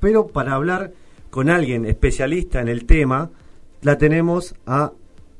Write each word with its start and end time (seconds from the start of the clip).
pero 0.00 0.28
para 0.28 0.54
hablar 0.54 0.92
con 1.30 1.48
alguien 1.48 1.84
especialista 1.84 2.60
en 2.60 2.68
el 2.68 2.86
tema, 2.86 3.30
la 3.82 3.98
tenemos 3.98 4.54
a 4.66 4.92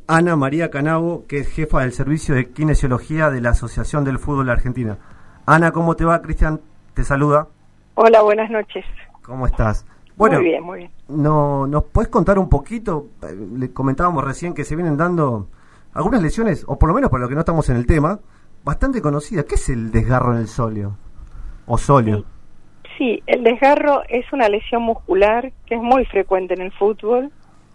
Ana 0.06 0.36
María 0.36 0.70
Canabo, 0.70 1.24
que 1.26 1.38
es 1.38 1.48
jefa 1.48 1.80
del 1.80 1.92
servicio 1.92 2.34
de 2.34 2.50
kinesiología 2.50 3.30
de 3.30 3.40
la 3.40 3.50
Asociación 3.50 4.04
del 4.04 4.18
Fútbol 4.18 4.50
Argentina. 4.50 4.98
Ana, 5.46 5.72
¿cómo 5.72 5.96
te 5.96 6.04
va? 6.04 6.22
Cristian 6.22 6.60
te 6.94 7.04
saluda. 7.04 7.48
Hola, 7.94 8.22
buenas 8.22 8.50
noches. 8.50 8.84
¿Cómo 9.22 9.46
estás? 9.46 9.86
Bueno, 10.16 10.36
muy 10.36 10.44
bien, 10.44 10.62
muy 10.62 10.78
bien. 10.78 10.90
No, 11.08 11.66
¿Nos 11.66 11.84
puedes 11.84 12.08
contar 12.08 12.38
un 12.38 12.48
poquito? 12.48 13.08
Le 13.54 13.72
comentábamos 13.72 14.22
recién 14.24 14.52
que 14.52 14.64
se 14.64 14.76
vienen 14.76 14.96
dando 14.96 15.48
algunas 15.94 16.22
lesiones, 16.22 16.64
o 16.66 16.78
por 16.78 16.88
lo 16.88 16.94
menos 16.94 17.10
para 17.10 17.22
los 17.22 17.28
que 17.28 17.34
no 17.34 17.40
estamos 17.40 17.68
en 17.68 17.76
el 17.76 17.86
tema, 17.86 18.20
bastante 18.64 19.00
conocidas. 19.00 19.44
¿Qué 19.46 19.54
es 19.54 19.68
el 19.70 19.90
desgarro 19.90 20.32
en 20.32 20.40
el 20.40 20.48
solio? 20.48 20.96
¿O 21.66 21.78
solio? 21.78 22.18
Sí, 22.18 22.24
el 22.98 23.44
desgarro 23.44 24.02
es 24.08 24.30
una 24.32 24.48
lesión 24.48 24.82
muscular 24.82 25.52
que 25.66 25.76
es 25.76 25.80
muy 25.80 26.04
frecuente 26.04 26.54
en 26.54 26.60
el 26.60 26.72
fútbol, 26.72 27.30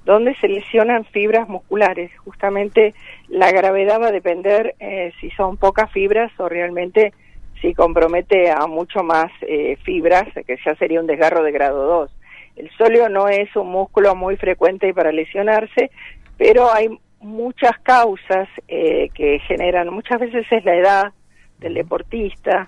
donde 0.05 0.35
se 0.35 0.47
lesionan 0.47 1.03
fibras 1.05 1.49
musculares. 1.49 2.11
Justamente 2.19 2.93
la 3.27 3.51
gravedad 3.51 3.99
va 3.99 4.07
a 4.07 4.11
depender 4.11 4.75
eh, 4.79 5.11
si 5.20 5.31
son 5.31 5.57
pocas 5.57 5.91
fibras 5.91 6.31
o 6.39 6.47
realmente 6.47 7.13
si 7.61 7.73
compromete 7.73 8.51
a 8.51 8.67
mucho 8.67 9.01
más 9.01 9.31
eh, 9.41 9.77
fibras, 9.83 10.27
que 10.45 10.57
ya 10.63 10.75
sería 10.75 10.99
un 10.99 11.07
desgarro 11.07 11.41
de 11.43 11.51
grado 11.51 11.85
2. 11.85 12.11
El 12.57 12.70
solio 12.77 13.09
no 13.09 13.27
es 13.27 13.53
un 13.55 13.70
músculo 13.70 14.15
muy 14.15 14.37
frecuente 14.37 14.93
para 14.93 15.11
lesionarse, 15.11 15.89
pero 16.37 16.71
hay 16.71 16.89
muchas 17.20 17.77
causas 17.79 18.47
eh, 18.67 19.09
que 19.13 19.39
generan, 19.39 19.89
muchas 19.91 20.20
veces 20.20 20.45
es 20.51 20.63
la 20.63 20.75
edad 20.75 21.13
del 21.59 21.73
deportista. 21.73 22.67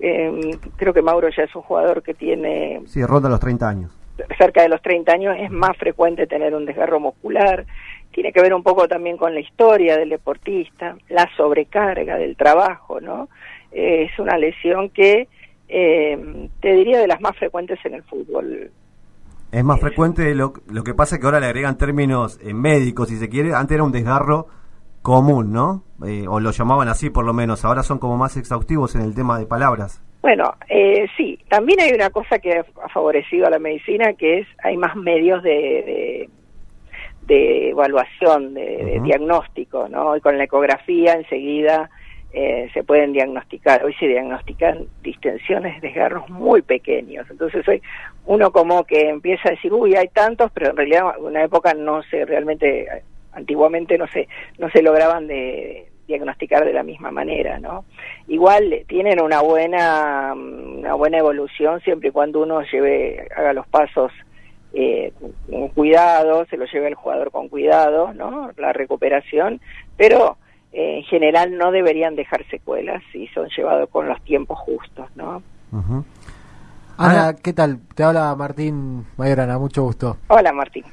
Eh, 0.00 0.58
creo 0.76 0.92
que 0.92 1.02
Mauro 1.02 1.28
ya 1.28 1.44
es 1.44 1.54
un 1.54 1.62
jugador 1.62 2.02
que 2.02 2.14
tiene... 2.14 2.82
Sí, 2.86 3.04
ronda 3.04 3.28
los 3.28 3.40
30 3.40 3.68
años. 3.68 3.90
Cerca 4.38 4.62
de 4.62 4.68
los 4.68 4.80
30 4.82 5.12
años 5.12 5.36
es 5.38 5.50
más 5.50 5.76
frecuente 5.76 6.26
tener 6.26 6.54
un 6.54 6.64
desgarro 6.64 7.00
muscular. 7.00 7.66
Tiene 8.12 8.32
que 8.32 8.40
ver 8.40 8.54
un 8.54 8.62
poco 8.62 8.88
también 8.88 9.16
con 9.16 9.34
la 9.34 9.40
historia 9.40 9.96
del 9.96 10.08
deportista, 10.08 10.96
la 11.08 11.28
sobrecarga 11.36 12.16
del 12.16 12.36
trabajo, 12.36 13.00
¿no? 13.00 13.28
Eh, 13.72 14.08
es 14.10 14.18
una 14.18 14.38
lesión 14.38 14.88
que 14.90 15.28
eh, 15.68 16.48
te 16.60 16.72
diría 16.72 17.00
de 17.00 17.08
las 17.08 17.20
más 17.20 17.36
frecuentes 17.36 17.78
en 17.84 17.94
el 17.94 18.02
fútbol. 18.04 18.70
Es 19.52 19.64
más 19.64 19.80
frecuente, 19.80 20.34
lo, 20.34 20.52
lo 20.68 20.82
que 20.82 20.94
pasa 20.94 21.16
es 21.16 21.20
que 21.20 21.26
ahora 21.26 21.40
le 21.40 21.46
agregan 21.46 21.78
términos 21.78 22.38
eh, 22.42 22.52
médicos, 22.52 23.08
si 23.08 23.16
se 23.16 23.28
quiere. 23.28 23.54
Antes 23.54 23.76
era 23.76 23.84
un 23.84 23.92
desgarro 23.92 24.48
común, 25.06 25.52
¿no? 25.52 25.84
Eh, 26.04 26.26
o 26.28 26.40
lo 26.40 26.50
llamaban 26.50 26.88
así 26.88 27.10
por 27.10 27.24
lo 27.24 27.32
menos. 27.32 27.64
Ahora 27.64 27.84
son 27.84 28.00
como 28.00 28.16
más 28.16 28.36
exhaustivos 28.36 28.96
en 28.96 29.02
el 29.02 29.14
tema 29.14 29.38
de 29.38 29.46
palabras. 29.46 30.02
Bueno, 30.20 30.52
eh, 30.68 31.06
sí. 31.16 31.38
También 31.48 31.78
hay 31.78 31.92
una 31.92 32.10
cosa 32.10 32.40
que 32.40 32.58
ha 32.58 32.88
favorecido 32.88 33.46
a 33.46 33.50
la 33.50 33.60
medicina, 33.60 34.14
que 34.14 34.38
es 34.40 34.48
hay 34.64 34.76
más 34.76 34.96
medios 34.96 35.44
de, 35.44 36.28
de, 37.22 37.68
evaluación, 37.70 38.54
de, 38.54 39.00
diagnóstico, 39.04 39.88
¿no? 39.88 40.16
Y 40.16 40.20
con 40.20 40.36
la 40.38 40.42
ecografía 40.42 41.12
enseguida 41.12 41.88
eh, 42.32 42.68
se 42.74 42.82
pueden 42.82 43.12
diagnosticar. 43.12 43.84
Hoy 43.84 43.94
se 44.00 44.08
diagnostican 44.08 44.86
distensiones, 45.04 45.80
desgarros 45.82 46.28
muy 46.30 46.62
pequeños. 46.62 47.28
Entonces 47.30 47.66
hoy 47.68 47.80
uno 48.24 48.50
como 48.50 48.82
que 48.82 49.08
empieza 49.08 49.50
a 49.50 49.52
decir, 49.52 49.72
uy, 49.72 49.94
hay 49.94 50.08
tantos, 50.08 50.50
pero 50.52 50.70
en 50.70 50.76
realidad 50.76 51.14
en 51.16 51.26
una 51.26 51.44
época 51.44 51.74
no 51.74 52.02
se 52.02 52.24
realmente, 52.24 52.88
antiguamente 53.36 53.98
no 53.98 54.06
se, 54.08 54.28
no 54.58 54.68
se 54.70 54.82
lograban 54.82 55.28
de 55.28 55.88
diagnosticar 56.08 56.64
de 56.64 56.72
la 56.72 56.82
misma 56.82 57.10
manera, 57.10 57.58
¿no? 57.58 57.84
Igual 58.28 58.84
tienen 58.88 59.20
una 59.20 59.40
buena, 59.40 60.34
una 60.34 60.94
buena 60.94 61.18
evolución 61.18 61.80
siempre 61.80 62.08
y 62.08 62.12
cuando 62.12 62.42
uno 62.42 62.62
lleve, 62.62 63.28
haga 63.36 63.52
los 63.52 63.66
pasos 63.66 64.12
eh, 64.72 65.12
con 65.48 65.68
cuidado, 65.68 66.46
se 66.46 66.56
lo 66.56 66.64
lleve 66.66 66.88
el 66.88 66.94
jugador 66.94 67.30
con 67.30 67.48
cuidado, 67.48 68.14
¿no? 68.14 68.50
La 68.56 68.72
recuperación, 68.72 69.60
pero 69.96 70.38
en 70.72 71.02
general 71.04 71.56
no 71.56 71.70
deberían 71.72 72.16
dejar 72.16 72.44
secuelas 72.50 73.02
si 73.10 73.26
son 73.28 73.48
llevados 73.56 73.88
con 73.88 74.06
los 74.08 74.22
tiempos 74.24 74.58
justos, 74.58 75.08
¿no? 75.16 75.42
Ana, 76.98 77.34
¿qué 77.42 77.52
tal? 77.52 77.80
Te 77.94 78.02
habla 78.02 78.34
Martín 78.36 79.06
Mayorana, 79.16 79.58
mucho 79.58 79.82
gusto. 79.82 80.18
Hola, 80.28 80.52
Martín. 80.52 80.84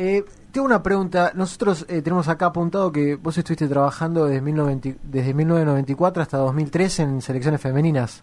Eh, 0.00 0.22
tengo 0.52 0.64
una 0.64 0.80
pregunta. 0.80 1.32
Nosotros 1.34 1.84
eh, 1.88 2.02
tenemos 2.02 2.28
acá 2.28 2.46
apuntado 2.46 2.92
que 2.92 3.16
vos 3.16 3.36
estuviste 3.36 3.66
trabajando 3.66 4.26
desde, 4.26 4.40
1990, 4.40 5.00
desde 5.02 5.34
1994 5.34 6.22
hasta 6.22 6.36
2003 6.36 7.00
en 7.00 7.20
selecciones 7.20 7.60
femeninas. 7.60 8.22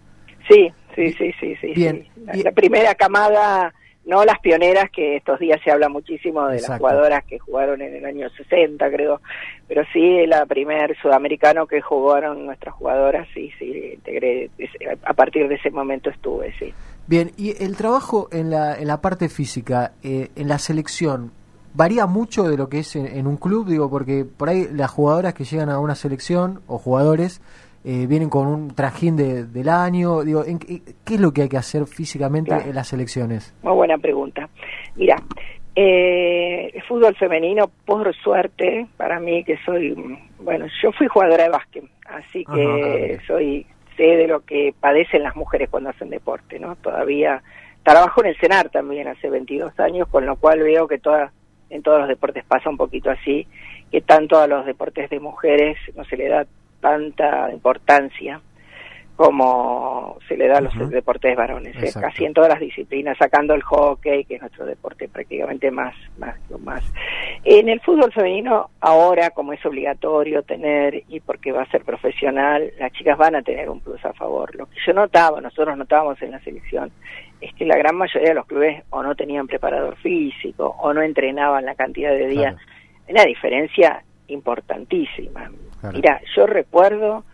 Sí, 0.49 0.71
sí, 0.95 1.11
sí, 1.11 1.33
sí, 1.37 1.53
sí. 1.59 1.73
Bien. 1.75 2.07
la 2.15 2.53
primera 2.53 2.95
camada 2.95 3.73
no 4.05 4.23
las 4.23 4.39
pioneras, 4.39 4.89
que 4.89 5.17
estos 5.17 5.39
días 5.39 5.59
se 5.65 5.71
habla 5.71 5.89
muchísimo 5.89 6.47
de 6.47 6.61
las 6.61 6.77
jugadoras 6.77 7.25
que 7.25 7.39
jugaron 7.39 7.81
en 7.81 7.93
el 7.93 8.05
año 8.05 8.29
60, 8.29 8.89
creo, 8.91 9.19
pero 9.67 9.83
sí 9.91 10.25
la 10.27 10.45
primer 10.45 10.95
sudamericano 11.01 11.65
que 11.65 11.81
jugaron 11.81 12.45
nuestras 12.45 12.75
jugadoras, 12.75 13.27
sí, 13.33 13.51
sí, 13.57 13.93
integré, 13.95 14.49
a 15.03 15.13
partir 15.13 15.47
de 15.49 15.55
ese 15.55 15.71
momento 15.71 16.11
estuve, 16.11 16.53
sí. 16.59 16.71
Bien, 17.07 17.31
y 17.35 17.61
el 17.61 17.75
trabajo 17.75 18.29
en 18.31 18.51
la, 18.51 18.75
en 18.75 18.87
la 18.87 19.01
parte 19.01 19.27
física, 19.27 19.93
eh, 20.03 20.29
en 20.35 20.47
la 20.47 20.59
selección, 20.59 21.31
varía 21.75 22.05
mucho 22.05 22.43
de 22.43 22.57
lo 22.57 22.69
que 22.69 22.79
es 22.79 22.95
en, 22.95 23.27
un 23.27 23.37
club, 23.37 23.67
digo, 23.67 23.89
porque 23.89 24.25
por 24.25 24.49
ahí 24.49 24.67
las 24.71 24.91
jugadoras 24.91 25.33
que 25.33 25.43
llegan 25.43 25.69
a 25.69 25.79
una 25.79 25.95
selección 25.95 26.61
o 26.67 26.77
jugadores 26.77 27.41
eh, 27.83 28.07
vienen 28.07 28.29
con 28.29 28.47
un 28.47 28.73
trajín 28.73 29.15
de, 29.15 29.45
del 29.45 29.69
año. 29.69 30.23
Digo, 30.23 30.43
¿qué, 30.43 31.13
es 31.13 31.19
lo 31.19 31.31
que 31.31 31.43
hay 31.43 31.49
que 31.49 31.57
hacer 31.57 31.85
físicamente 31.85 32.53
en 32.53 32.73
las 32.73 32.87
selecciones? 32.87 33.53
Muy 33.61 33.73
buena 33.73 33.97
pregunta. 33.97 34.49
Mira, 34.95 35.17
eh, 35.75 36.71
el 36.73 36.81
fútbol 36.83 37.15
femenino, 37.15 37.69
por 37.85 38.15
suerte, 38.15 38.87
para 38.97 39.19
mí 39.19 39.43
que 39.43 39.57
soy, 39.65 39.93
bueno, 40.39 40.65
yo 40.81 40.91
fui 40.93 41.07
jugadora 41.07 41.43
de 41.43 41.49
básquet, 41.49 41.83
así 42.07 42.45
que 42.45 43.19
soy 43.27 43.67
sé 43.97 44.03
de 44.03 44.27
lo 44.27 44.41
que 44.41 44.73
padecen 44.79 45.23
las 45.23 45.35
mujeres 45.35 45.69
cuando 45.69 45.89
hacen 45.89 46.09
deporte, 46.09 46.59
¿no? 46.59 46.75
Todavía 46.75 47.41
trabajo 47.83 48.21
en 48.23 48.29
el 48.29 48.37
CENAR 48.37 48.69
también 48.69 49.07
hace 49.07 49.29
22 49.29 49.79
años, 49.79 50.07
con 50.07 50.25
lo 50.25 50.35
cual 50.37 50.63
veo 50.63 50.87
que 50.87 50.97
toda, 50.97 51.31
en 51.69 51.81
todos 51.81 51.99
los 51.99 52.07
deportes 52.07 52.43
pasa 52.45 52.69
un 52.69 52.77
poquito 52.77 53.09
así, 53.09 53.47
que 53.91 54.01
tanto 54.01 54.39
a 54.39 54.47
los 54.47 54.65
deportes 54.65 55.09
de 55.09 55.19
mujeres 55.19 55.77
no 55.95 56.03
se 56.05 56.17
le 56.17 56.27
da 56.27 56.45
tanta 56.79 57.51
importancia 57.51 58.41
como 59.15 60.17
se 60.27 60.35
le 60.35 60.47
da 60.47 60.57
a 60.57 60.61
los 60.61 60.89
deportes 60.89 61.35
varones, 61.37 61.75
¿eh? 61.81 61.89
casi 61.99 62.25
en 62.25 62.33
todas 62.33 62.49
las 62.49 62.59
disciplinas, 62.59 63.17
sacando 63.17 63.53
el 63.53 63.63
hockey, 63.63 64.25
que 64.25 64.35
es 64.35 64.41
nuestro 64.41 64.65
deporte 64.65 65.07
prácticamente 65.07 65.71
más, 65.71 65.95
más, 66.17 66.35
más. 66.59 66.83
En 67.47 67.69
el 67.69 67.79
fútbol 67.81 68.11
femenino, 68.11 68.71
ahora, 68.81 69.29
como 69.29 69.53
es 69.53 69.63
obligatorio 69.63 70.41
tener, 70.41 71.03
y 71.07 71.19
porque 71.19 71.51
va 71.51 71.61
a 71.61 71.69
ser 71.69 71.83
profesional, 71.83 72.71
las 72.79 72.91
chicas 72.93 73.19
van 73.19 73.35
a 73.35 73.43
tener 73.43 73.69
un 73.69 73.81
plus 73.81 74.03
a 74.03 74.13
favor. 74.13 74.55
Lo 74.55 74.65
que 74.65 74.77
yo 74.83 74.93
notaba, 74.93 75.39
nosotros 75.41 75.77
notábamos 75.77 76.19
en 76.23 76.31
la 76.31 76.39
selección, 76.39 76.91
es 77.39 77.53
que 77.53 77.65
la 77.65 77.77
gran 77.77 77.97
mayoría 77.97 78.29
de 78.29 78.33
los 78.33 78.47
clubes 78.47 78.83
o 78.89 79.03
no 79.03 79.13
tenían 79.13 79.45
preparador 79.45 79.95
físico, 79.97 80.75
o 80.79 80.91
no 80.91 81.03
entrenaban 81.03 81.65
la 81.65 81.75
cantidad 81.75 82.09
de 82.09 82.25
días. 82.25 82.55
Una 83.07 83.23
diferencia 83.25 84.03
importantísima. 84.27 85.51
Mira, 85.93 86.19
yo 86.35 86.47
recuerdo 86.47 87.25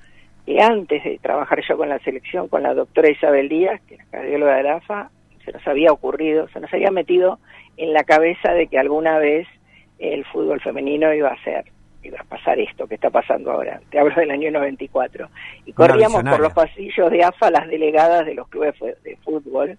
que 0.45 0.61
antes 0.61 1.05
de 1.05 1.19
trabajar 1.19 1.61
yo 1.65 1.77
con 1.77 1.87
la 1.87 1.99
selección, 1.99 2.49
con 2.49 2.63
la 2.63 2.73
doctora 2.73 3.09
Isabel 3.09 3.47
Díaz, 3.47 3.79
que 3.87 3.95
es 3.95 3.99
la 4.01 4.11
cardióloga 4.11 4.57
de 4.57 4.63
la 4.63 4.75
AFA, 4.75 5.09
se 5.45 5.53
nos 5.53 5.65
había 5.65 5.93
ocurrido, 5.93 6.49
se 6.49 6.59
nos 6.59 6.73
había 6.73 6.91
metido 6.91 7.39
en 7.77 7.93
la 7.93 8.03
cabeza 8.03 8.51
de 8.51 8.67
que 8.67 8.77
alguna 8.77 9.17
vez 9.17 9.47
el 10.01 10.25
fútbol 10.25 10.59
femenino 10.59 11.13
iba 11.13 11.29
a 11.29 11.43
ser, 11.43 11.65
iba 12.03 12.19
a 12.19 12.23
pasar 12.23 12.59
esto 12.59 12.87
que 12.87 12.95
está 12.95 13.09
pasando 13.09 13.51
ahora. 13.51 13.79
Te 13.89 13.99
hablo 13.99 14.15
del 14.15 14.31
año 14.31 14.51
94. 14.51 15.29
Y 15.65 15.73
corríamos 15.73 16.23
por 16.23 16.39
los 16.39 16.53
pasillos 16.53 17.11
de 17.11 17.23
AFA 17.23 17.51
las 17.51 17.67
delegadas 17.67 18.25
de 18.25 18.33
los 18.33 18.47
clubes 18.47 18.75
de 19.03 19.15
fútbol. 19.23 19.77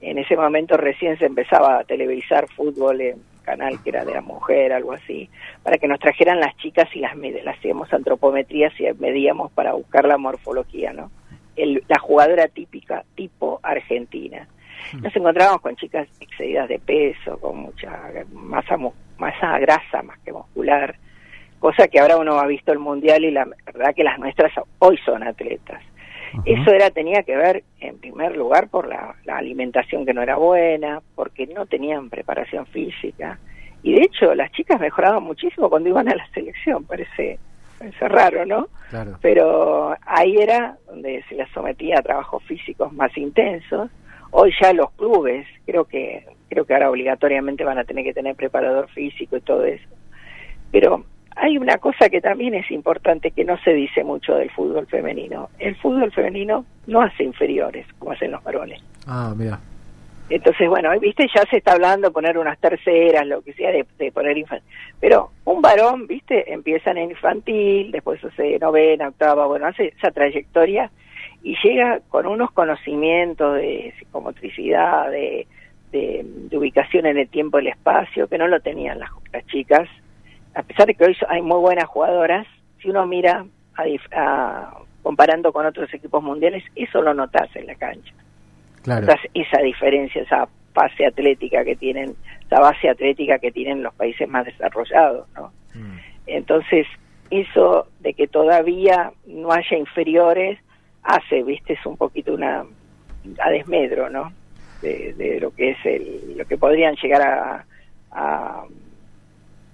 En 0.00 0.18
ese 0.18 0.36
momento 0.36 0.76
recién 0.76 1.18
se 1.18 1.26
empezaba 1.26 1.78
a 1.78 1.84
televisar 1.84 2.46
fútbol 2.54 3.00
en 3.00 3.22
canal 3.44 3.82
que 3.82 3.90
era 3.90 4.04
de 4.04 4.14
la 4.14 4.22
mujer, 4.22 4.72
algo 4.72 4.92
así, 4.92 5.28
para 5.62 5.76
que 5.76 5.86
nos 5.86 6.00
trajeran 6.00 6.40
las 6.40 6.56
chicas 6.56 6.88
y 6.94 7.00
las, 7.00 7.14
las 7.16 7.58
hacíamos 7.58 7.92
antropometrías 7.92 8.72
y 8.80 8.86
medíamos 8.98 9.52
para 9.52 9.74
buscar 9.74 10.06
la 10.06 10.16
morfología, 10.16 10.92
¿no? 10.92 11.10
El, 11.54 11.84
la 11.88 11.98
jugadora 11.98 12.48
típica, 12.48 13.04
tipo 13.14 13.60
argentina. 13.62 14.48
Hmm. 14.92 15.02
Nos 15.02 15.14
encontrábamos 15.14 15.60
con 15.60 15.76
chicas 15.76 16.08
excedidas 16.20 16.68
de 16.68 16.78
peso, 16.78 17.38
con 17.38 17.58
mucha 17.58 17.90
masa, 18.32 18.76
masa 19.18 19.58
grasa 19.58 20.02
más 20.02 20.18
que 20.20 20.32
muscular, 20.32 20.96
cosa 21.58 21.88
que 21.88 22.00
ahora 22.00 22.16
uno 22.16 22.38
ha 22.38 22.46
visto 22.46 22.72
el 22.72 22.78
mundial 22.78 23.24
y 23.24 23.30
la 23.30 23.46
verdad 23.66 23.94
que 23.94 24.04
las 24.04 24.18
nuestras 24.18 24.52
hoy 24.78 24.98
son 25.04 25.22
atletas. 25.22 25.82
Eso 26.44 26.72
era 26.72 26.90
tenía 26.90 27.22
que 27.22 27.36
ver, 27.36 27.62
en 27.78 27.98
primer 27.98 28.36
lugar, 28.36 28.68
por 28.68 28.88
la, 28.88 29.14
alimentación 29.28 30.04
que 30.04 30.12
no 30.12 30.20
era 30.20 30.36
buena, 30.36 31.00
porque 31.14 31.46
no 31.46 31.64
tenían 31.66 32.10
preparación 32.10 32.66
física. 32.66 33.38
Y 33.84 33.94
de 33.94 34.02
hecho, 34.02 34.34
las 34.34 34.50
chicas 34.50 34.80
mejoraban 34.80 35.22
muchísimo 35.22 35.70
cuando 35.70 35.90
iban 35.90 36.08
a 36.08 36.16
la 36.16 36.26
selección, 36.34 36.84
parece, 36.84 37.38
parece 37.78 38.08
raro, 38.08 38.44
¿no? 38.44 38.66
Pero 39.20 39.96
ahí 40.04 40.36
era 40.36 40.76
donde 40.86 41.22
se 41.28 41.36
las 41.36 41.48
sometía 41.50 42.00
a 42.00 42.02
trabajos 42.02 42.42
físicos 42.42 42.92
más 42.92 43.16
intensos, 43.16 43.90
Hoy 44.36 44.52
ya 44.60 44.72
los 44.72 44.90
clubes, 44.90 45.46
creo 45.64 45.84
que 45.84 46.26
creo 46.54 46.64
que 46.64 46.74
ahora 46.74 46.90
obligatoriamente 46.90 47.64
van 47.64 47.78
a 47.78 47.84
tener 47.84 48.04
que 48.04 48.14
tener 48.14 48.36
preparador 48.36 48.88
físico 48.88 49.36
y 49.36 49.40
todo 49.40 49.64
eso. 49.64 49.88
Pero 50.70 51.04
hay 51.36 51.58
una 51.58 51.78
cosa 51.78 52.08
que 52.08 52.20
también 52.20 52.54
es 52.54 52.70
importante 52.70 53.32
que 53.32 53.44
no 53.44 53.58
se 53.58 53.72
dice 53.72 54.04
mucho 54.04 54.36
del 54.36 54.50
fútbol 54.50 54.86
femenino. 54.86 55.50
El 55.58 55.74
fútbol 55.76 56.12
femenino 56.12 56.64
no 56.86 57.02
hace 57.02 57.24
inferiores 57.24 57.86
como 57.98 58.12
hacen 58.12 58.30
los 58.30 58.42
varones. 58.44 58.80
Ah, 59.06 59.34
mira. 59.36 59.58
Entonces, 60.30 60.68
bueno, 60.68 60.88
viste, 61.00 61.26
ya 61.34 61.42
se 61.50 61.58
está 61.58 61.72
hablando 61.72 62.08
de 62.08 62.14
poner 62.14 62.38
unas 62.38 62.58
terceras, 62.58 63.26
lo 63.26 63.42
que 63.42 63.52
sea, 63.52 63.70
de, 63.70 64.12
poner 64.12 64.38
infantil. 64.38 64.66
Pero 64.98 65.32
un 65.44 65.60
varón, 65.60 66.06
viste, 66.06 66.50
empiezan 66.50 66.96
en 66.96 67.10
infantil, 67.10 67.90
después 67.90 68.24
hace 68.24 68.58
novena, 68.58 69.08
octava, 69.08 69.46
bueno, 69.46 69.66
hace 69.66 69.88
esa 69.88 70.12
trayectoria 70.12 70.90
y 71.42 71.56
llega 71.62 72.00
con 72.08 72.26
unos 72.26 72.52
conocimientos 72.52 73.56
de 73.56 73.92
psicomotricidad, 73.98 75.10
de, 75.10 75.46
de, 75.94 76.56
ubicación 76.56 77.06
en 77.06 77.18
el 77.18 77.28
tiempo 77.28 77.58
y 77.58 77.62
el 77.62 77.68
espacio, 77.68 78.28
que 78.28 78.38
no 78.38 78.48
lo 78.48 78.60
tenían 78.60 78.98
las, 78.98 79.10
las 79.32 79.46
chicas. 79.46 79.88
A 80.54 80.62
pesar 80.62 80.86
de 80.86 80.94
que 80.94 81.04
hoy 81.04 81.16
hay 81.28 81.42
muy 81.42 81.58
buenas 81.58 81.86
jugadoras, 81.86 82.46
si 82.80 82.90
uno 82.90 83.06
mira 83.06 83.44
a, 83.76 84.74
comparando 85.02 85.52
con 85.52 85.66
otros 85.66 85.92
equipos 85.94 86.22
mundiales, 86.22 86.62
eso 86.74 87.02
lo 87.02 87.14
notas 87.14 87.54
en 87.56 87.66
la 87.66 87.74
cancha 87.74 88.12
esa 89.32 89.62
diferencia, 89.62 90.22
esa 90.22 90.48
base 90.74 91.06
atlética 91.06 91.64
que 91.64 91.76
tienen, 91.76 92.14
esa 92.44 92.60
base 92.60 92.88
atlética 92.88 93.38
que 93.38 93.50
tienen 93.50 93.82
los 93.82 93.94
países 93.94 94.28
más 94.28 94.44
desarrollados, 94.44 95.26
¿no? 95.34 95.52
Mm. 95.74 95.98
Entonces, 96.26 96.86
eso 97.30 97.86
de 98.00 98.14
que 98.14 98.26
todavía 98.26 99.12
no 99.26 99.52
haya 99.52 99.78
inferiores 99.78 100.58
hace, 101.02 101.42
viste, 101.42 101.74
es 101.74 101.86
un 101.86 101.96
poquito 101.96 102.34
una 102.34 102.64
a 103.42 103.50
desmedro, 103.50 104.10
¿no? 104.10 104.32
De, 104.84 105.38
lo 105.40 105.50
que 105.50 105.70
es 105.70 105.78
el, 105.84 106.36
lo 106.36 106.44
que 106.44 106.58
podrían 106.58 106.94
llegar 107.02 107.22
a, 107.22 107.64
a, 108.12 108.64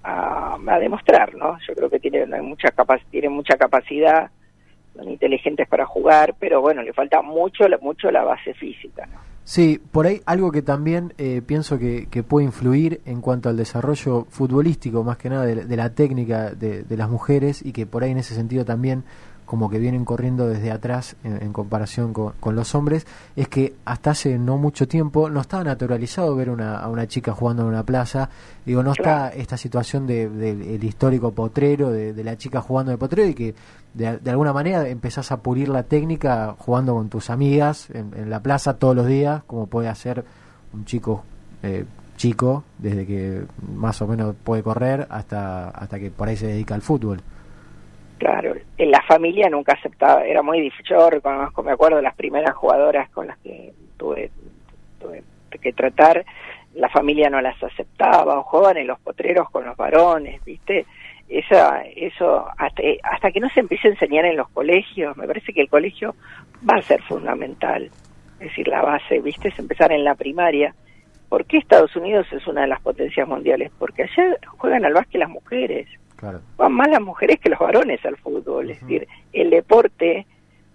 a, 0.03 0.79
demostrar, 0.79 1.35
¿no? 1.35 1.57
Yo 1.67 1.75
creo 1.75 1.89
que 1.89 1.99
tienen 1.99 2.29
mucha 2.45 2.69
tienen 3.11 3.33
mucha 3.33 3.57
capacidad 3.57 4.31
son 4.95 5.09
inteligentes 5.09 5.67
para 5.67 5.85
jugar, 5.85 6.35
pero 6.39 6.61
bueno, 6.61 6.81
le 6.81 6.93
falta 6.93 7.21
mucho, 7.21 7.65
mucho 7.81 8.11
la 8.11 8.23
base 8.23 8.53
física. 8.53 9.07
Sí, 9.43 9.81
por 9.91 10.05
ahí 10.05 10.21
algo 10.25 10.51
que 10.51 10.61
también 10.61 11.13
eh, 11.17 11.41
pienso 11.45 11.79
que, 11.79 12.07
puede 12.27 12.45
influir 12.45 13.01
en 13.05 13.21
cuanto 13.21 13.49
al 13.49 13.57
desarrollo 13.57 14.25
futbolístico, 14.29 15.03
más 15.03 15.17
que 15.17 15.29
nada 15.29 15.45
de, 15.45 15.75
la 15.75 15.93
técnica 15.95 16.51
de, 16.51 16.83
de, 16.83 16.97
las 16.97 17.09
mujeres, 17.09 17.65
y 17.65 17.71
que 17.71 17.85
por 17.85 18.03
ahí 18.03 18.11
en 18.11 18.19
ese 18.19 18.35
sentido 18.35 18.65
también 18.65 19.03
como 19.51 19.69
que 19.69 19.79
vienen 19.79 20.05
corriendo 20.05 20.47
desde 20.47 20.71
atrás 20.71 21.17
en, 21.25 21.51
comparación 21.51 22.13
con, 22.13 22.55
los 22.55 22.73
hombres, 22.73 23.05
es 23.35 23.49
que 23.49 23.73
hasta 23.83 24.11
hace 24.11 24.39
no 24.39 24.57
mucho 24.57 24.87
tiempo 24.87 25.29
no 25.29 25.41
estaba 25.41 25.65
naturalizado 25.65 26.33
ver 26.37 26.49
una, 26.49 26.79
a 26.79 26.87
una 26.87 27.05
chica 27.05 27.33
jugando 27.33 27.63
en 27.63 27.67
una 27.67 27.83
plaza. 27.83 28.29
Digo, 28.65 28.81
no 28.81 28.93
está 28.93 29.27
esta 29.27 29.57
situación 29.57 30.07
del 30.07 30.39
de, 30.39 30.85
histórico 30.85 31.33
potrero, 31.33 31.89
de, 31.91 32.23
la 32.23 32.37
chica 32.37 32.61
jugando 32.61 32.93
de 32.93 32.97
potrero 32.97 33.27
y 33.27 33.33
que 33.33 33.53
de, 33.93 34.07
alguna 34.31 34.53
manera 34.53 34.87
empezás 34.87 35.33
a 35.33 35.41
pulir 35.41 35.67
la 35.67 35.83
técnica 35.83 36.55
jugando 36.57 36.93
con 36.93 37.09
tus 37.09 37.29
amigas 37.29 37.89
en, 37.89 38.29
la 38.29 38.39
plaza 38.39 38.77
todos 38.77 38.95
los 38.95 39.05
días, 39.05 39.43
como 39.47 39.67
puede 39.67 39.89
hacer 39.89 40.23
un 40.71 40.85
chico 40.85 41.25
eh, 41.61 41.83
chico, 42.15 42.63
desde 42.77 43.05
que 43.05 43.43
más 43.75 44.01
o 44.01 44.07
menos 44.07 44.33
puede 44.45 44.63
correr 44.63 45.07
hasta, 45.09 45.67
hasta 45.71 45.99
que 45.99 46.09
por 46.09 46.29
ahí 46.29 46.37
se 46.37 46.47
dedica 46.47 46.73
al 46.73 46.81
fútbol. 46.81 47.21
Claro, 48.21 48.53
en 48.77 48.91
la 48.91 49.01
familia 49.01 49.49
nunca 49.49 49.73
aceptaba, 49.73 50.23
era 50.23 50.43
muy 50.43 50.61
difícil. 50.61 50.85
Yo 50.91 51.09
reconozco, 51.09 51.63
me 51.63 51.71
acuerdo 51.71 51.97
de 51.97 52.03
las 52.03 52.13
primeras 52.13 52.53
jugadoras 52.53 53.09
con 53.09 53.25
las 53.25 53.35
que 53.39 53.73
tuve, 53.97 54.29
que 55.59 55.73
tratar, 55.73 56.23
la 56.75 56.87
familia 56.89 57.31
no 57.31 57.41
las 57.41 57.55
aceptaba, 57.63 58.37
o 58.37 58.43
jugaban 58.43 58.77
en 58.77 58.85
los 58.85 58.99
potreros 58.99 59.49
con 59.49 59.65
los 59.65 59.75
varones, 59.75 60.39
¿viste? 60.45 60.85
Esa, 61.27 61.81
eso, 61.95 62.45
hasta, 62.59 62.83
hasta 63.01 63.31
que 63.31 63.39
no 63.39 63.49
se 63.49 63.61
empiece 63.61 63.87
a 63.87 63.91
enseñar 63.91 64.25
en 64.25 64.37
los 64.37 64.49
colegios, 64.49 65.17
me 65.17 65.25
parece 65.25 65.51
que 65.51 65.61
el 65.61 65.69
colegio 65.69 66.13
va 66.69 66.77
a 66.77 66.83
ser 66.83 67.01
fundamental. 67.01 67.85
Es 68.33 68.49
decir, 68.49 68.67
la 68.67 68.83
base, 68.83 69.19
¿viste? 69.19 69.47
Es 69.47 69.57
empezar 69.57 69.91
en 69.91 70.03
la 70.03 70.13
primaria. 70.13 70.75
¿Por 71.27 71.45
qué 71.45 71.57
Estados 71.57 71.95
Unidos 71.95 72.27
es 72.31 72.45
una 72.45 72.61
de 72.61 72.67
las 72.67 72.81
potencias 72.81 73.27
mundiales? 73.27 73.71
Porque 73.79 74.03
allá 74.03 74.37
juegan 74.57 74.85
al 74.85 74.93
básquet 74.93 75.19
las 75.21 75.29
mujeres 75.29 75.87
Van 76.57 76.73
más 76.73 76.89
las 76.89 77.01
mujeres 77.01 77.39
que 77.39 77.49
los 77.49 77.59
varones 77.59 78.03
al 78.05 78.17
fútbol, 78.17 78.69
es 78.69 78.81
decir, 78.81 79.07
el 79.33 79.49
deporte, 79.49 80.25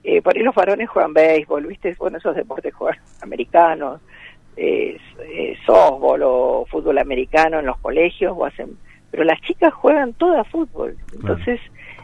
eh, 0.05 0.23
por 0.23 0.37
ahí 0.37 0.43
los 0.43 0.55
varones 0.55 0.89
juegan 0.89 1.13
béisbol, 1.13 1.67
¿viste? 1.67 1.95
Bueno, 1.99 2.19
esos 2.19 2.35
deportes 2.35 2.75
juegan 2.75 2.99
americanos, 3.23 4.01
eh, 4.57 4.99
softball 5.65 6.23
o 6.25 6.67
fútbol 6.71 6.99
americano 6.99 7.61
en 7.61 7.67
los 7.67 7.79
colegios, 7.79 8.35
o 8.37 8.45
hacen, 8.45 8.77
pero 9.11 9.25
las 9.25 9.41
chicas 9.43 9.73
juegan 9.75 10.13
toda 10.15 10.45
fútbol, 10.45 10.97
entonces 11.15 11.61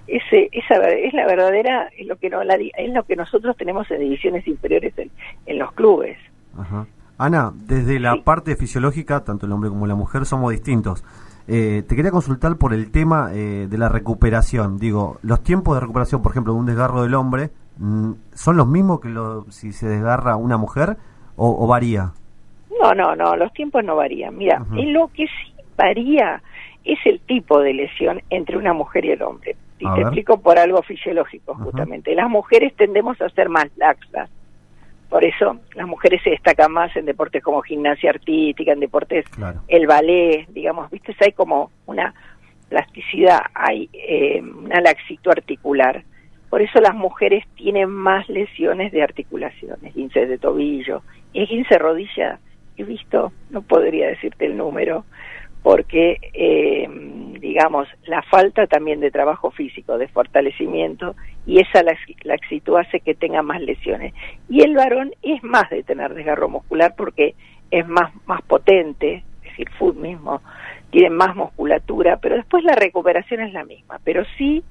ese, 0.07 0.49
esa 0.53 0.77
es 0.91 1.15
la 1.15 1.27
verdadera, 1.27 1.89
es 1.97 2.07
lo 2.07 2.17
que 2.17 2.29
no, 2.29 2.43
la, 2.45 2.55
es 2.55 2.93
lo 2.93 3.05
que 3.05 3.17
nosotros 3.17 3.57
tenemos 3.57 3.91
en 3.91 4.01
divisiones 4.01 4.47
inferiores 4.47 4.95
en, 5.47 5.59
los 5.59 5.73
clubes. 5.73 6.19
Ana, 7.19 7.53
desde 7.55 8.01
la 8.01 8.23
parte 8.25 8.57
fisiológica, 8.57 9.23
tanto 9.25 9.47
el 9.47 9.53
hombre 9.53 9.71
como 9.71 9.87
la 9.87 9.95
mujer 9.95 10.27
somos 10.27 10.51
distintos. 10.51 11.05
Eh, 11.49 11.83
te 11.89 11.97
quería 11.97 12.11
consultar 12.11 12.57
por 12.57 12.73
el 12.73 12.91
tema 12.91 13.31
eh, 13.33 13.67
de 13.69 13.79
la 13.79 13.89
recuperación. 13.89 14.79
Digo, 14.79 15.19
los 15.23 15.43
tiempos 15.43 15.75
de 15.75 15.81
recuperación, 15.81 16.23
por 16.23 16.33
ejemplo, 16.33 16.53
de 16.53 16.59
un 16.61 16.67
desgarro 16.67 17.03
del 17.03 17.15
hombre, 17.15 17.51
mm, 17.79 18.13
¿son 18.35 18.57
los 18.57 18.67
mismos 18.67 19.01
que 19.01 19.09
lo, 19.09 19.51
si 19.51 19.73
se 19.73 19.89
desgarra 19.89 20.37
una 20.37 20.57
mujer 20.57 20.97
o, 21.37 21.67
varía? 21.67 22.13
No, 22.81 22.95
no, 22.95 23.17
no, 23.17 23.37
los 23.37 23.53
tiempos 23.53 23.85
no 23.85 23.97
varían. 23.97 24.37
Mira, 24.37 24.65
en 24.77 24.93
lo 24.93 25.09
que 25.09 25.27
sí 25.27 25.53
varía 25.77 26.43
es 26.85 26.99
el 27.05 27.21
tipo 27.21 27.61
de 27.61 27.75
lesión 27.75 28.21
entre 28.31 28.57
una 28.57 28.73
mujer 28.73 29.05
y 29.05 29.11
el 29.11 29.23
hombre. 29.23 29.57
Y 29.79 29.95
te 29.95 30.03
explico 30.03 30.41
por 30.41 30.59
algo 30.59 30.83
fisiológico, 30.83 31.55
justamente. 31.57 32.15
Las 32.15 32.31
mujeres 32.31 32.75
tendemos 32.77 33.21
a 33.21 33.29
ser 33.31 33.49
más 33.49 33.67
laxas 33.77 34.31
por 35.13 35.27
eso 35.27 35.59
las 35.75 35.87
mujeres 35.87 36.23
se 36.23 36.31
destacan 36.31 36.73
más 36.73 36.97
en 36.97 37.05
deportes 37.05 37.43
como 37.43 37.61
gimnasia 37.61 38.09
artística, 38.09 38.73
en 38.73 38.81
deportes, 38.81 39.27
el 39.69 39.87
ballet, 39.87 40.47
digamos, 40.49 40.91
viste, 40.91 41.15
hay 41.21 41.33
como 41.33 41.71
una 41.85 42.15
plasticidad, 42.71 43.43
hay 43.53 43.91
eh, 43.93 44.41
una 44.41 44.81
laxitud 44.81 45.33
articular. 45.33 46.03
Por 46.49 46.63
eso 46.63 46.81
las 46.81 46.95
mujeres 46.95 47.45
tienen 47.57 47.91
más 47.91 48.27
lesiones 48.31 48.91
de 48.91 49.03
articulaciones, 49.03 49.93
15 49.93 50.25
de 50.29 50.39
tobillo, 50.39 51.03
y 51.35 51.47
15 51.47 51.77
rodilla, 51.77 52.39
he 52.79 52.85
visto, 52.85 53.33
no 53.51 53.61
podría 53.61 54.07
decirte 54.07 54.47
el 54.47 54.57
número, 54.57 55.05
porque, 55.63 56.19
eh, 56.35 56.89
digamos, 57.41 57.89
la 58.05 58.23
falta 58.23 58.67
también 58.67 59.01
de 59.01 59.11
trabajo 59.11 59.51
físico, 59.51 59.97
de 59.99 60.09
fortalecimiento, 60.09 61.15
y 61.47 61.61
esa 61.61 61.83
laxitud 62.25 62.77
hace 62.77 63.01
que 63.01 63.15
tenga 63.15 63.43
más 63.43 63.61
lesiones. 63.61 64.13
Y 64.49 64.63
el 64.63 64.75
varón 64.75 65.13
es 65.23 65.43
más 65.43 65.71
de 65.71 65.83
tener 65.83 66.15
desgarro 66.15 66.49
muscular 66.49 66.95
porque 66.97 67.35
es 67.71 67.87
más, 67.87 68.13
más 68.27 68.43
potente, 68.43 69.25
es 69.43 69.51
decir, 69.51 69.71
foot 69.79 69.97
mismo, 69.97 70.41
tiene 70.91 71.11
más 71.11 71.35
musculatura, 71.35 72.19
pero 72.19 72.37
después 72.37 72.65
la 72.65 72.75
recuperación 72.75 73.41
es 73.41 73.53
la 73.53 73.65
misma. 73.65 73.99
Pero 74.05 74.25
sí 74.37 74.63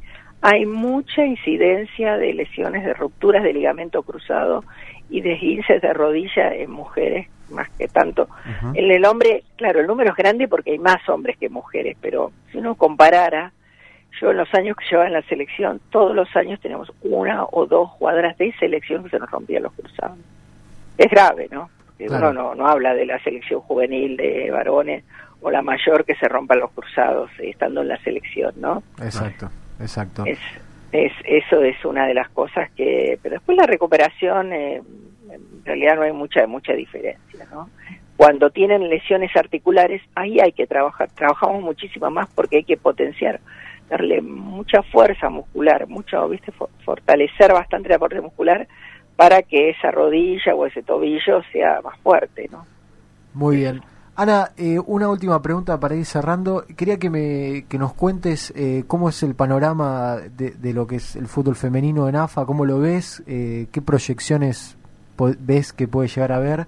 hay 0.41 0.65
mucha 0.65 1.25
incidencia 1.25 2.17
de 2.17 2.33
lesiones, 2.33 2.83
de 2.83 2.93
rupturas 2.93 3.43
de 3.43 3.53
ligamento 3.53 4.03
cruzado 4.03 4.63
y 5.11 5.21
de 5.21 5.33
esguinces 5.33 5.81
de 5.81 5.93
rodilla 5.93 6.55
en 6.55 6.71
mujeres 6.71 7.27
más 7.51 7.69
que 7.71 7.87
tanto. 7.89 8.29
En 8.73 8.89
el 8.89 9.05
hombre, 9.05 9.43
claro, 9.57 9.81
el 9.81 9.87
número 9.87 10.11
es 10.11 10.15
grande 10.15 10.47
porque 10.47 10.71
hay 10.71 10.79
más 10.79 11.07
hombres 11.09 11.37
que 11.37 11.49
mujeres, 11.49 11.97
pero 12.01 12.31
si 12.49 12.57
uno 12.57 12.75
comparara, 12.75 13.51
yo 14.19 14.31
en 14.31 14.37
los 14.37 14.53
años 14.53 14.77
que 14.77 14.85
llevaba 14.89 15.07
en 15.07 15.13
la 15.13 15.21
selección, 15.23 15.81
todos 15.89 16.15
los 16.15 16.33
años 16.35 16.61
tenemos 16.61 16.91
una 17.01 17.43
o 17.51 17.65
dos 17.65 17.91
cuadras 17.99 18.37
de 18.37 18.53
selección 18.53 19.03
que 19.03 19.09
se 19.09 19.19
nos 19.19 19.29
rompían 19.29 19.63
los 19.63 19.73
cruzados. 19.73 20.17
Es 20.97 21.11
grave, 21.11 21.49
¿no? 21.51 21.69
Porque 21.85 22.07
uno 22.07 22.31
no, 22.31 22.55
no 22.55 22.67
habla 22.67 22.93
de 22.93 23.05
la 23.05 23.19
selección 23.19 23.59
juvenil 23.61 24.15
de 24.15 24.49
varones 24.49 25.03
o 25.41 25.51
la 25.51 25.61
mayor 25.61 26.05
que 26.05 26.15
se 26.15 26.27
rompan 26.27 26.59
los 26.59 26.71
cruzados 26.71 27.29
eh, 27.39 27.49
estando 27.49 27.81
en 27.81 27.89
la 27.89 27.97
selección, 27.97 28.53
¿no? 28.57 28.81
Exacto, 29.01 29.49
exacto. 29.79 30.23
Es, 30.25 30.39
es, 30.91 31.11
eso 31.25 31.61
es 31.63 31.83
una 31.85 32.07
de 32.07 32.13
las 32.13 32.29
cosas 32.29 32.69
que... 32.71 33.19
Pero 33.21 33.35
después 33.35 33.57
la 33.57 33.65
recuperación... 33.65 34.53
Eh, 34.53 34.81
en 35.31 35.65
realidad 35.65 35.95
no 35.95 36.01
hay 36.03 36.11
mucha 36.11 36.47
mucha 36.47 36.73
diferencia, 36.73 37.47
¿no? 37.51 37.69
Cuando 38.17 38.51
tienen 38.51 38.89
lesiones 38.89 39.35
articulares, 39.35 40.01
ahí 40.15 40.39
hay 40.39 40.51
que 40.51 40.67
trabajar, 40.67 41.09
trabajamos 41.09 41.61
muchísimo 41.63 42.09
más 42.11 42.27
porque 42.35 42.57
hay 42.57 42.63
que 42.63 42.77
potenciar, 42.77 43.39
darle 43.89 44.21
mucha 44.21 44.83
fuerza 44.83 45.29
muscular, 45.29 45.87
mucho, 45.87 46.27
viste, 46.29 46.51
fortalecer 46.85 47.51
bastante 47.51 47.89
el 47.89 47.95
aporte 47.95 48.21
muscular 48.21 48.67
para 49.15 49.41
que 49.41 49.69
esa 49.69 49.91
rodilla 49.91 50.53
o 50.53 50.65
ese 50.65 50.83
tobillo 50.83 51.41
sea 51.51 51.81
más 51.81 51.97
fuerte, 51.99 52.47
¿no? 52.51 52.65
Muy 53.33 53.57
bien. 53.57 53.81
Ana, 54.21 54.51
eh, 54.55 54.77
una 54.77 55.09
última 55.09 55.41
pregunta 55.41 55.79
para 55.79 55.95
ir 55.95 56.05
cerrando. 56.05 56.63
Quería 56.77 56.99
que, 56.99 57.09
me, 57.09 57.65
que 57.67 57.79
nos 57.79 57.93
cuentes 57.93 58.53
eh, 58.55 58.83
cómo 58.85 59.09
es 59.09 59.23
el 59.23 59.33
panorama 59.33 60.17
de, 60.37 60.51
de, 60.51 60.73
lo 60.73 60.85
que 60.85 60.97
es 60.97 61.15
el 61.15 61.25
fútbol 61.25 61.55
femenino 61.55 62.07
en 62.07 62.15
AFA, 62.15 62.45
cómo 62.45 62.63
lo 62.63 62.77
ves, 62.79 63.23
eh, 63.25 63.65
qué 63.71 63.81
proyecciones 63.81 64.77
ves 65.39 65.73
que 65.73 65.87
puede 65.87 66.07
llegar 66.07 66.31
a 66.33 66.39
ver 66.39 66.67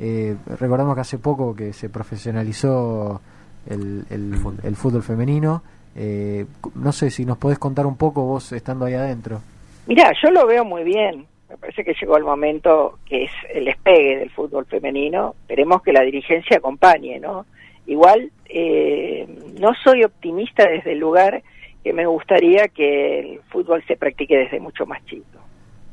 Eh, 0.00 0.34
recordamos 0.58 0.94
que 0.94 1.02
hace 1.02 1.18
poco 1.18 1.54
que 1.54 1.74
se 1.74 1.90
profesionalizó 1.90 3.20
el, 3.68 4.06
el, 4.08 4.74
fútbol. 4.74 5.02
femenino. 5.02 5.62
Eh, 5.94 6.46
no 6.74 6.90
sé 6.90 7.10
si 7.10 7.26
nos 7.26 7.36
podés 7.36 7.58
contar 7.58 7.84
un 7.84 7.96
poco 7.96 8.22
vos 8.24 8.50
estando 8.52 8.86
ahí 8.86 8.94
adentro. 8.94 9.42
Mira, 9.86 10.10
yo 10.22 10.30
lo 10.30 10.46
veo 10.46 10.64
muy 10.64 10.84
bien. 10.84 11.26
Me 11.54 11.58
parece 11.58 11.84
que 11.84 11.94
llegó 11.94 12.16
el 12.16 12.24
momento 12.24 12.98
que 13.06 13.24
es 13.24 13.30
el 13.48 13.66
despegue 13.66 14.18
del 14.18 14.30
fútbol 14.30 14.66
femenino. 14.66 15.36
Esperemos 15.42 15.82
que 15.82 15.92
la 15.92 16.02
dirigencia 16.02 16.56
acompañe, 16.56 17.20
¿no? 17.20 17.46
Igual 17.86 18.32
eh, 18.48 19.24
no 19.60 19.72
soy 19.84 20.02
optimista 20.02 20.68
desde 20.68 20.92
el 20.92 20.98
lugar 20.98 21.44
que 21.84 21.92
me 21.92 22.06
gustaría 22.06 22.66
que 22.66 23.20
el 23.20 23.40
fútbol 23.50 23.84
se 23.86 23.96
practique 23.96 24.36
desde 24.36 24.58
mucho 24.58 24.84
más 24.84 25.04
chico. 25.06 25.38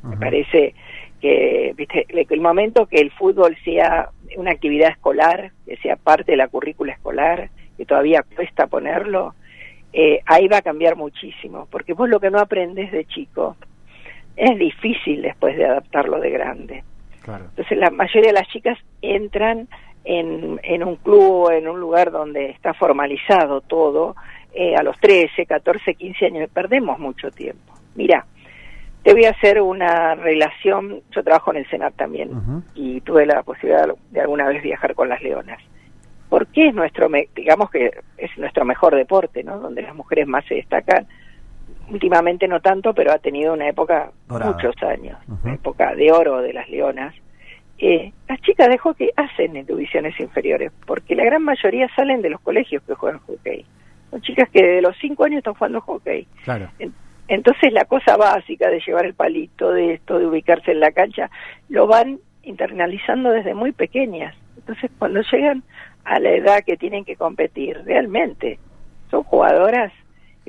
Me 0.02 0.16
parece 0.16 0.74
que 1.20 1.72
¿viste? 1.76 2.06
el 2.08 2.40
momento 2.40 2.86
que 2.86 3.00
el 3.00 3.12
fútbol 3.12 3.56
sea 3.64 4.10
una 4.36 4.50
actividad 4.50 4.90
escolar, 4.90 5.52
que 5.64 5.76
sea 5.76 5.94
parte 5.94 6.32
de 6.32 6.38
la 6.38 6.48
currícula 6.48 6.92
escolar, 6.92 7.50
que 7.76 7.86
todavía 7.86 8.24
cuesta 8.34 8.66
ponerlo, 8.66 9.36
eh, 9.92 10.22
ahí 10.26 10.48
va 10.48 10.56
a 10.56 10.62
cambiar 10.62 10.96
muchísimo, 10.96 11.68
porque 11.70 11.92
vos 11.92 12.08
lo 12.08 12.18
que 12.18 12.30
no 12.30 12.40
aprendes 12.40 12.90
de 12.90 13.04
chico 13.04 13.56
es 14.36 14.58
difícil 14.58 15.22
después 15.22 15.56
de 15.56 15.66
adaptarlo 15.66 16.20
de 16.20 16.30
grande. 16.30 16.84
Entonces 17.24 17.78
la 17.78 17.90
mayoría 17.90 18.32
de 18.32 18.40
las 18.40 18.48
chicas 18.48 18.78
entran 19.00 19.68
en, 20.04 20.58
en 20.62 20.82
un 20.82 20.96
club 20.96 21.44
o 21.44 21.50
en 21.52 21.68
un 21.68 21.78
lugar 21.78 22.10
donde 22.10 22.50
está 22.50 22.74
formalizado 22.74 23.60
todo, 23.60 24.16
eh, 24.54 24.76
a 24.76 24.82
los 24.82 24.98
13, 25.00 25.46
14, 25.46 25.94
15 25.94 26.26
años, 26.26 26.50
perdemos 26.52 26.98
mucho 26.98 27.30
tiempo. 27.30 27.72
Mira, 27.94 28.26
te 29.02 29.14
voy 29.14 29.24
a 29.24 29.30
hacer 29.30 29.62
una 29.62 30.14
relación, 30.14 31.00
yo 31.10 31.24
trabajo 31.24 31.52
en 31.52 31.58
el 31.58 31.70
Senat 31.70 31.94
también 31.94 32.62
y 32.74 33.00
tuve 33.00 33.24
la 33.24 33.42
posibilidad 33.42 33.88
de 34.10 34.20
alguna 34.20 34.46
vez 34.48 34.62
viajar 34.62 34.94
con 34.94 35.08
las 35.08 35.22
leonas. 35.22 35.58
¿Por 36.28 36.46
qué 36.48 36.68
es 36.68 36.74
nuestro, 36.74 37.08
digamos 37.34 37.70
que 37.70 37.90
es 38.18 38.30
nuestro 38.36 38.64
mejor 38.64 38.94
deporte, 38.94 39.42
¿no? 39.42 39.58
Donde 39.58 39.82
las 39.82 39.94
mujeres 39.94 40.26
más 40.26 40.44
se 40.44 40.56
destacan. 40.56 41.06
Últimamente 41.92 42.48
no 42.48 42.60
tanto, 42.60 42.94
pero 42.94 43.12
ha 43.12 43.18
tenido 43.18 43.52
una 43.52 43.68
época, 43.68 44.10
muchos 44.28 44.74
años, 44.82 45.18
una 45.28 45.54
época 45.54 45.94
de 45.94 46.10
oro 46.10 46.40
de 46.40 46.54
las 46.54 46.68
leonas. 46.70 47.14
Eh, 47.78 48.12
las 48.28 48.40
chicas 48.40 48.68
de 48.68 48.78
hockey 48.78 49.10
hacen 49.14 49.56
en 49.56 49.66
divisiones 49.66 50.18
inferiores, 50.18 50.72
porque 50.86 51.14
la 51.14 51.24
gran 51.24 51.42
mayoría 51.42 51.88
salen 51.94 52.22
de 52.22 52.30
los 52.30 52.40
colegios 52.40 52.82
que 52.84 52.94
juegan 52.94 53.20
hockey. 53.20 53.66
Son 54.10 54.22
chicas 54.22 54.48
que 54.48 54.64
de 54.64 54.80
los 54.80 54.96
cinco 55.00 55.24
años 55.24 55.38
están 55.38 55.54
jugando 55.54 55.82
hockey. 55.82 56.26
Claro. 56.44 56.70
Entonces 57.28 57.72
la 57.72 57.84
cosa 57.84 58.16
básica 58.16 58.70
de 58.70 58.80
llevar 58.80 59.04
el 59.04 59.14
palito, 59.14 59.72
de 59.72 59.94
esto, 59.94 60.18
de 60.18 60.26
ubicarse 60.26 60.72
en 60.72 60.80
la 60.80 60.92
cancha, 60.92 61.30
lo 61.68 61.86
van 61.86 62.20
internalizando 62.42 63.30
desde 63.30 63.54
muy 63.54 63.72
pequeñas. 63.72 64.34
Entonces 64.56 64.90
cuando 64.98 65.20
llegan 65.30 65.62
a 66.04 66.18
la 66.20 66.30
edad 66.30 66.64
que 66.64 66.76
tienen 66.76 67.04
que 67.04 67.16
competir, 67.16 67.82
realmente 67.84 68.58
son 69.10 69.24
jugadoras 69.24 69.92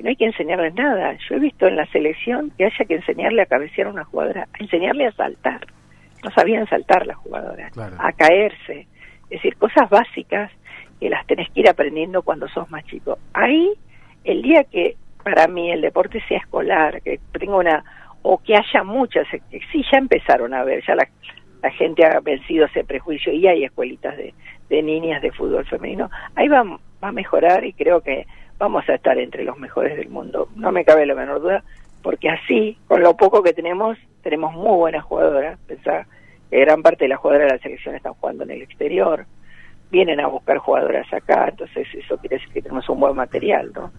no 0.02 0.08
hay 0.08 0.16
que 0.16 0.26
enseñarles 0.26 0.74
nada. 0.74 1.16
Yo 1.28 1.36
he 1.36 1.38
visto 1.38 1.66
en 1.66 1.76
la 1.76 1.86
selección 1.86 2.50
que 2.56 2.64
haya 2.64 2.84
que 2.84 2.96
enseñarle 2.96 3.42
a 3.42 3.46
cabecear 3.46 3.86
a 3.86 3.90
una 3.90 4.04
jugadora, 4.04 4.48
a 4.52 4.62
enseñarle 4.62 5.06
a 5.06 5.12
saltar. 5.12 5.66
No 6.22 6.30
sabían 6.30 6.66
saltar 6.68 7.06
las 7.06 7.16
jugadoras, 7.18 7.72
a 7.76 8.12
caerse. 8.12 8.86
Es 9.24 9.42
decir, 9.42 9.56
cosas 9.56 9.88
básicas 9.88 10.50
que 10.98 11.08
las 11.10 11.26
tenés 11.26 11.50
que 11.50 11.60
ir 11.60 11.68
aprendiendo 11.68 12.22
cuando 12.22 12.48
sos 12.48 12.70
más 12.70 12.84
chico. 12.84 13.18
Ahí, 13.32 13.72
el 14.24 14.42
día 14.42 14.64
que 14.64 14.96
para 15.22 15.46
mí 15.48 15.70
el 15.70 15.80
deporte 15.80 16.22
sea 16.28 16.38
escolar, 16.38 17.00
que 17.02 17.20
tenga 17.32 17.56
una, 17.56 17.84
o 18.22 18.38
que 18.38 18.54
haya 18.54 18.84
muchas, 18.84 19.26
que 19.28 19.60
sí 19.72 19.84
ya 19.90 19.98
empezaron 19.98 20.54
a 20.54 20.64
ver, 20.64 20.82
ya 20.86 20.94
la, 20.94 21.08
gente 21.70 22.04
ha 22.04 22.20
vencido 22.20 22.66
ese 22.66 22.84
prejuicio 22.84 23.32
y 23.32 23.46
hay 23.46 23.64
escuelitas 23.64 24.16
de, 24.18 24.34
de 24.68 24.82
niñas 24.82 25.22
de 25.22 25.32
fútbol 25.32 25.64
femenino, 25.64 26.10
ahí 26.34 26.46
va, 26.46 26.62
va 26.62 27.08
a 27.08 27.12
mejorar 27.12 27.64
y 27.64 27.72
creo 27.72 28.02
que 28.02 28.26
vamos 28.58 28.88
a 28.88 28.94
estar 28.94 29.18
entre 29.18 29.44
los 29.44 29.58
mejores 29.58 29.96
del 29.96 30.08
mundo, 30.08 30.48
no 30.56 30.72
me 30.72 30.84
cabe 30.84 31.06
la 31.06 31.14
menor 31.14 31.40
duda, 31.40 31.64
porque 32.02 32.28
así, 32.28 32.78
con 32.86 33.02
lo 33.02 33.16
poco 33.16 33.42
que 33.42 33.52
tenemos, 33.52 33.98
tenemos 34.22 34.52
muy 34.52 34.76
buenas 34.76 35.04
jugadoras, 35.04 35.58
pensá 35.66 36.06
que 36.50 36.60
gran 36.60 36.82
parte 36.82 37.04
de 37.04 37.08
las 37.08 37.18
jugadoras 37.18 37.48
de 37.48 37.56
la 37.56 37.62
selección 37.62 37.94
están 37.94 38.14
jugando 38.14 38.44
en 38.44 38.50
el 38.50 38.62
exterior, 38.62 39.26
vienen 39.90 40.20
a 40.20 40.26
buscar 40.26 40.58
jugadoras 40.58 41.06
acá, 41.12 41.48
entonces 41.48 41.86
eso 41.94 42.16
quiere 42.18 42.36
decir 42.36 42.52
que 42.52 42.62
tenemos 42.62 42.88
un 42.88 43.00
buen 43.00 43.16
material, 43.16 43.72
¿no? 43.74 43.90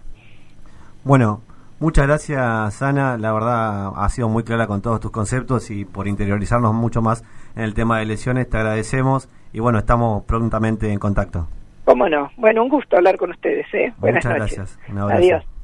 Bueno, 1.04 1.42
muchas 1.78 2.06
gracias 2.06 2.82
Ana, 2.82 3.16
la 3.18 3.32
verdad 3.32 3.92
ha 3.96 4.08
sido 4.08 4.28
muy 4.28 4.44
clara 4.44 4.66
con 4.66 4.82
todos 4.82 5.00
tus 5.00 5.10
conceptos 5.10 5.70
y 5.70 5.84
por 5.84 6.08
interiorizarnos 6.08 6.74
mucho 6.74 7.02
más 7.02 7.24
en 7.54 7.62
el 7.62 7.74
tema 7.74 7.98
de 7.98 8.06
lesiones, 8.06 8.48
te 8.48 8.56
agradecemos 8.56 9.28
y 9.52 9.60
bueno, 9.60 9.78
estamos 9.78 10.24
prontamente 10.24 10.92
en 10.92 10.98
contacto. 10.98 11.48
Cómo 11.86 12.08
no, 12.08 12.32
bueno, 12.36 12.64
un 12.64 12.68
gusto 12.68 12.96
hablar 12.96 13.16
con 13.16 13.30
ustedes, 13.30 13.66
¿eh? 13.72 13.94
Buenas 13.98 14.24
muchas 14.24 14.38
noches. 14.40 14.56
gracias, 14.58 14.78
Adiós. 15.16 15.55